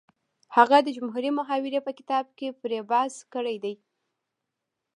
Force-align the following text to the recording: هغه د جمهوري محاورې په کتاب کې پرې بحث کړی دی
هغه 0.55 0.77
د 0.81 0.87
جمهوري 0.97 1.31
محاورې 1.39 1.79
په 1.85 1.91
کتاب 1.99 2.25
کې 2.37 2.47
پرې 2.61 2.79
بحث 2.89 3.15
کړی 3.33 3.57
دی 3.63 3.73